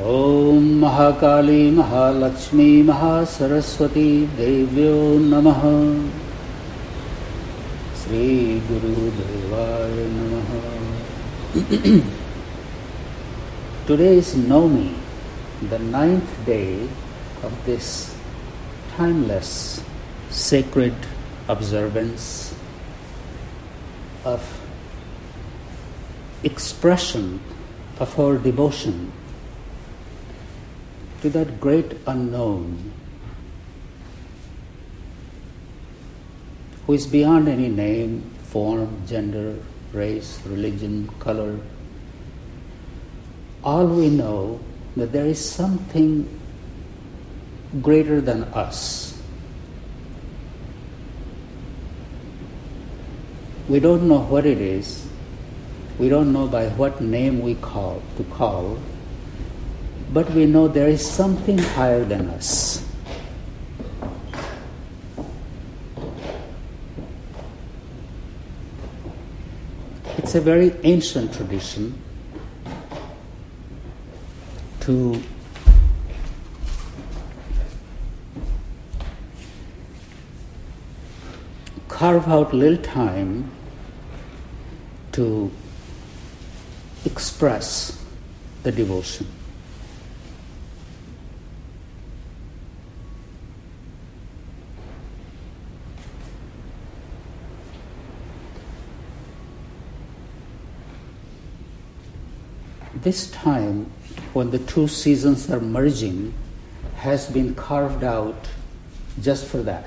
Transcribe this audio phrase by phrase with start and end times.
[0.00, 4.94] ॐ महाकाली महालक्ष्मी महासरस्वती देव्यो
[5.32, 5.62] नमः
[8.02, 10.50] श्रीगुरुदेवाय नमः
[13.86, 14.94] Today is Naumi,
[15.68, 16.88] the ninth day
[17.42, 18.14] of this
[18.96, 19.82] timeless
[20.30, 20.94] sacred
[21.48, 22.54] observance
[24.24, 24.40] of
[26.44, 27.40] expression
[27.98, 29.12] of our devotion
[31.21, 32.93] to that great unknown
[36.85, 39.55] who is beyond any name, form, gender,
[39.91, 41.59] race, religion, color.
[43.63, 44.59] All we know
[44.95, 46.27] that there is something
[47.81, 49.21] greater than us.
[53.67, 55.05] We don't know what it is.
[55.99, 58.77] We don't know by what name we call to call,
[60.13, 62.83] but we know there is something higher than us.
[70.17, 72.01] It's a very ancient tradition
[74.81, 75.21] to
[81.87, 83.49] carve out little time
[85.13, 85.51] to
[87.05, 88.03] express
[88.63, 89.36] the devotion.
[103.03, 103.91] This time,
[104.33, 106.33] when the two seasons are merging,
[106.95, 108.49] has been carved out
[109.21, 109.85] just for that.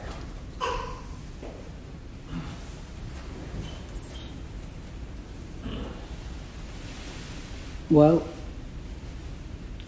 [7.90, 8.22] Well,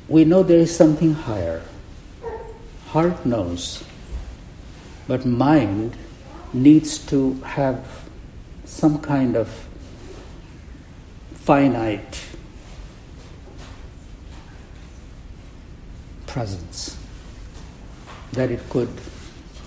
[0.08, 1.62] we know there is something higher.
[2.88, 3.84] Heart knows,
[5.06, 5.96] but mind
[6.52, 7.86] needs to have
[8.64, 9.68] some kind of
[11.34, 12.20] finite
[16.32, 16.96] presence
[18.32, 18.88] that it could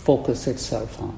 [0.04, 1.16] focus itself on.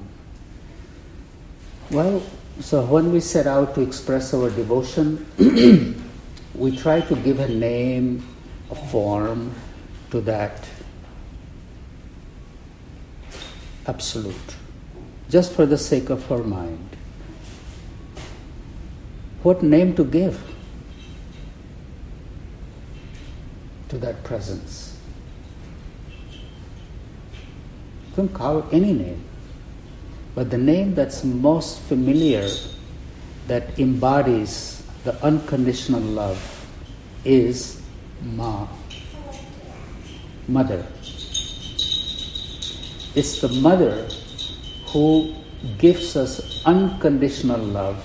[1.90, 2.22] Well,
[2.60, 5.24] so when we set out to express our devotion,
[6.54, 8.26] we try to give a name,
[8.70, 9.54] a form
[10.10, 10.68] to that
[13.86, 14.56] absolute,
[15.30, 16.84] just for the sake of our mind.
[19.42, 20.38] What name to give
[23.88, 24.97] to that presence?
[28.18, 29.22] You can call any name,
[30.34, 32.48] but the name that's most familiar,
[33.46, 36.66] that embodies the unconditional love
[37.24, 37.80] is
[38.20, 38.66] Ma,
[40.48, 40.84] mother.
[43.14, 44.08] It's the mother
[44.88, 45.36] who
[45.78, 48.04] gives us unconditional love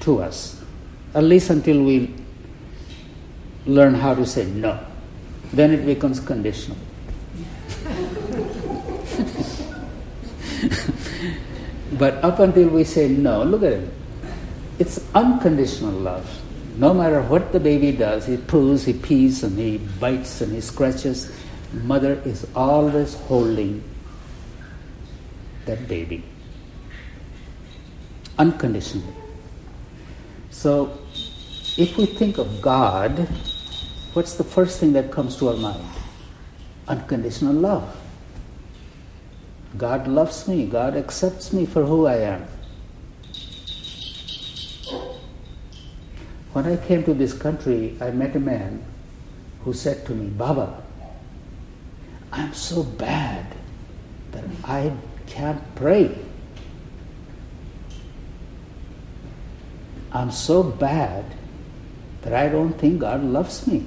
[0.00, 0.60] to us,
[1.14, 2.12] at least until we
[3.64, 4.76] learn how to say no.
[5.52, 6.78] Then it becomes conditional.
[11.98, 13.90] But up until we say no, look at it.
[14.78, 16.26] It's unconditional love.
[16.78, 20.60] No matter what the baby does, he poos, he pees, and he bites and he
[20.60, 21.30] scratches,
[21.84, 23.82] mother is always holding
[25.66, 26.24] that baby.
[28.38, 29.14] Unconditionally.
[30.50, 30.98] So,
[31.76, 33.28] if we think of God,
[34.14, 35.86] what's the first thing that comes to our mind?
[36.88, 38.01] Unconditional love.
[39.76, 42.46] God loves me, God accepts me for who I am.
[46.52, 48.84] When I came to this country, I met a man
[49.64, 50.82] who said to me, Baba,
[52.30, 53.46] I'm so bad
[54.32, 54.92] that I
[55.26, 56.18] can't pray.
[60.12, 61.24] I'm so bad
[62.20, 63.86] that I don't think God loves me.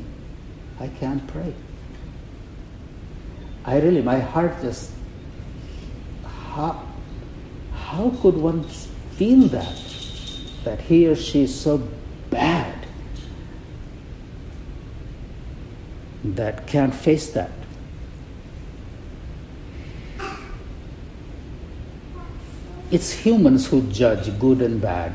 [0.79, 1.53] I can't pray.
[3.63, 4.91] I really, my heart just,
[6.55, 6.81] how,
[7.73, 9.75] how could one feel that?
[10.63, 11.87] That he or she is so
[12.29, 12.73] bad
[16.23, 17.51] that can't face that.
[22.89, 25.11] It's humans who judge good and bad.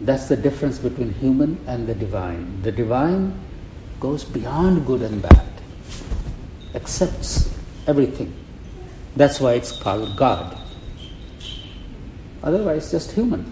[0.00, 2.60] That's the difference between human and the divine.
[2.62, 3.38] The divine
[4.00, 5.48] goes beyond good and bad,
[6.74, 8.43] accepts everything.
[9.16, 10.58] That's why it's called God.
[12.42, 13.46] Otherwise, just human.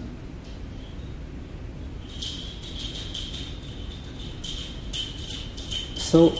[5.95, 6.37] So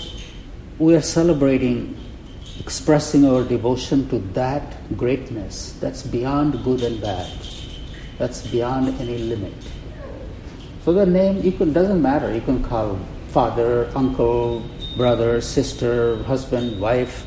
[0.78, 1.98] we are celebrating
[2.60, 7.28] expressing our devotion to that greatness that's beyond good and bad,
[8.18, 9.54] that's beyond any limit.
[10.86, 12.34] So the name you can doesn't matter.
[12.34, 13.00] You can call
[13.30, 14.64] father, uncle,
[14.96, 17.26] brother, sister, husband, wife.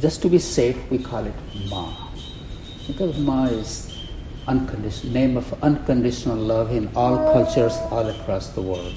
[0.00, 1.34] Just to be safe, we call it
[1.68, 1.92] Ma.
[2.86, 3.88] Because Ma is
[4.46, 8.94] unconditional name of unconditional love in all cultures all across the world.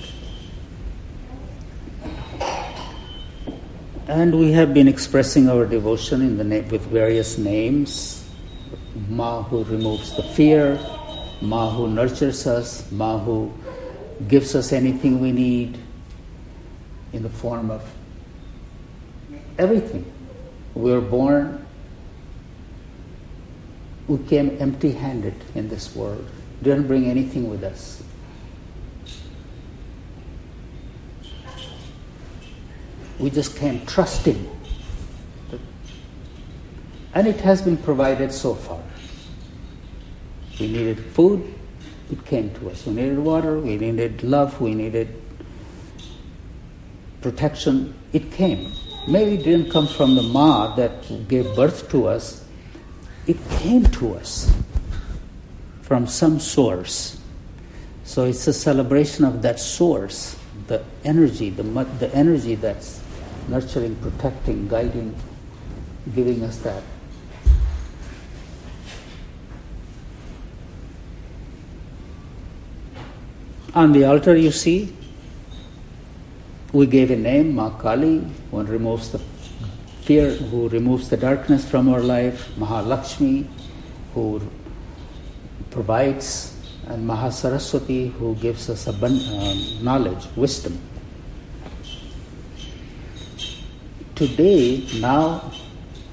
[4.07, 8.24] And we have been expressing our devotion in the na- with various names.
[9.09, 10.80] Ma who removes the fear,
[11.42, 13.51] Ma who nurtures us, Ma who
[14.27, 15.77] gives us anything we need
[17.12, 17.81] in the form of
[19.57, 20.06] everything.
[20.73, 21.65] We were born,
[24.07, 26.25] we came empty handed in this world,
[26.62, 28.03] didn't bring anything with us.
[33.19, 34.50] We just came trusting.
[37.13, 38.81] And it has been provided so far.
[40.59, 41.53] We needed food,
[42.12, 42.85] it came to us.
[42.85, 45.21] We needed water, we needed love, we needed
[47.21, 48.71] protection, it came.
[49.07, 52.45] Maybe it didn't come from the Ma that gave birth to us,
[53.27, 54.51] it came to us
[55.81, 57.19] from some source.
[58.03, 60.38] So it's a celebration of that source,
[60.68, 61.63] the energy, the,
[62.00, 63.01] the energy that's
[63.48, 65.15] nurturing, protecting, guiding,
[66.15, 66.83] giving us that.
[73.74, 74.94] On the altar, you see,
[76.73, 78.19] we gave a name, Ma Kali,
[78.50, 79.19] one removes the
[80.01, 83.45] fear, who removes the darkness from our life, Mahalakshmi,
[84.13, 84.41] who
[85.69, 86.56] provides,
[86.88, 90.79] and Mahasaraswati, who gives us abund- uh, knowledge, wisdom.
[94.15, 95.51] Today, now,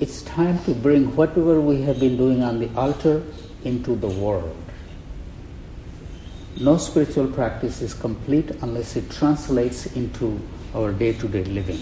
[0.01, 3.23] it's time to bring whatever we have been doing on the altar
[3.65, 4.57] into the world.
[6.61, 10.41] No spiritual practice is complete unless it translates into
[10.75, 11.81] our day to day living.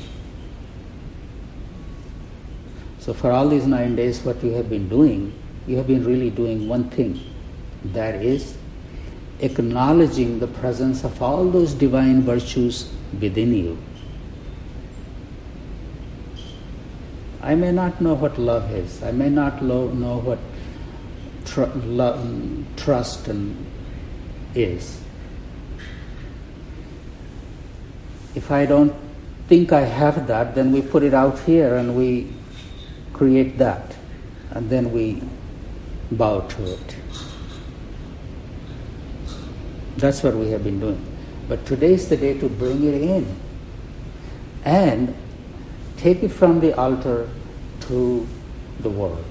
[2.98, 5.32] So, for all these nine days, what you have been doing,
[5.66, 7.20] you have been really doing one thing
[7.84, 8.58] that is
[9.40, 13.78] acknowledging the presence of all those divine virtues within you.
[17.40, 20.38] I may not know what love is, I may not lo- know what
[21.46, 21.64] tr-
[22.76, 23.56] trust and
[24.56, 25.00] is.
[28.34, 28.94] If I don't
[29.48, 32.32] think I have that, then we put it out here and we
[33.12, 33.96] create that,
[34.50, 35.22] and then we
[36.10, 36.96] bow to it.
[39.96, 41.02] That's what we have been doing.
[41.48, 43.40] But today is the day to bring it in
[44.64, 45.14] and
[45.96, 47.28] take it from the altar
[47.82, 48.26] to
[48.80, 49.24] the world.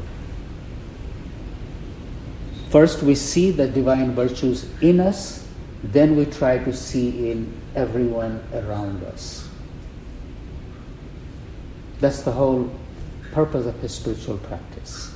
[2.75, 5.48] First, we see the divine virtues in us,
[5.81, 9.48] then we try to see in everyone around us.
[12.01, 12.69] That's the whole
[13.31, 15.13] purpose of a spiritual practice.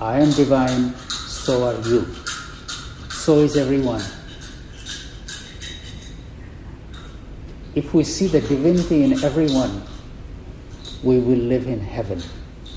[0.00, 2.04] I am divine, so are you.
[3.10, 4.02] So is everyone.
[7.76, 9.84] If we see the divinity in everyone,
[11.04, 12.20] we will live in heaven.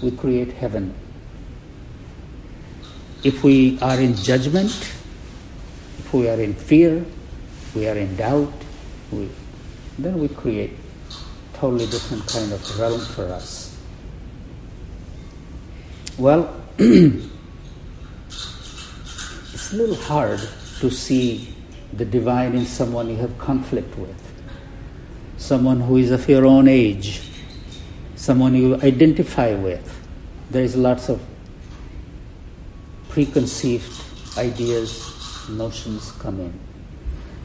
[0.03, 0.93] We create heaven
[3.23, 4.71] if we are in judgment,
[5.97, 7.05] if we are in fear,
[7.75, 8.53] we are in doubt,
[9.11, 9.29] we,
[9.97, 10.71] then we create
[11.53, 13.77] totally different kind of realm for us.
[16.17, 17.29] Well, it's
[19.71, 20.39] a little hard
[20.79, 21.53] to see
[21.93, 24.15] the divine in someone you have conflict with,
[25.37, 27.21] someone who is of your own age,
[28.15, 29.97] someone you identify with.
[30.51, 31.21] There is lots of
[33.09, 33.91] preconceived
[34.37, 36.53] ideas, notions come in.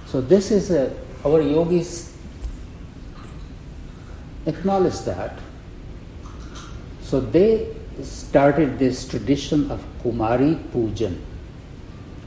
[0.06, 0.94] So this is a,
[1.24, 2.16] our yogis
[4.46, 5.38] acknowledge that.
[7.02, 11.18] So they started this tradition of Kumari Pujan.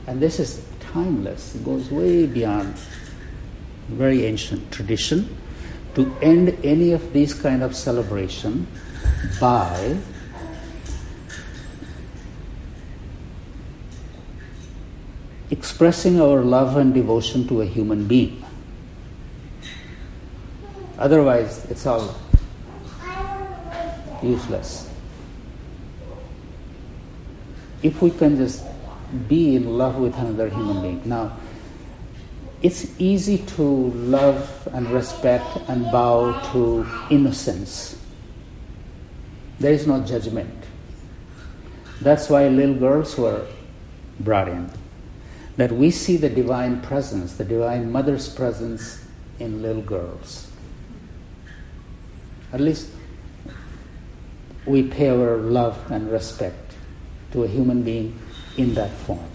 [0.08, 2.75] And this is timeless, it goes way beyond
[3.89, 5.38] very ancient tradition
[5.96, 8.67] to end any of these kind of celebration
[9.39, 9.98] by
[15.50, 18.44] expressing our love and devotion to a human being.
[20.98, 22.16] Otherwise, it's all
[24.22, 24.89] useless.
[27.84, 28.63] If we can just
[29.27, 31.01] be in love with another human being.
[31.06, 31.38] Now,
[32.62, 37.98] it's easy to love and respect and bow to innocence.
[39.60, 40.54] There is no judgment.
[42.01, 43.46] That's why little girls were
[44.20, 44.70] brought in.
[45.58, 49.04] That we see the divine presence, the divine mother's presence
[49.40, 50.50] in little girls.
[52.54, 52.90] At least
[54.66, 56.74] we pay our love and respect
[57.32, 58.20] to a human being
[58.58, 59.30] in that form.